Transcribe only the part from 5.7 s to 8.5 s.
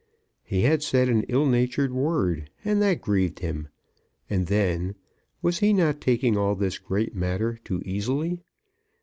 not taking all this great matter too easily?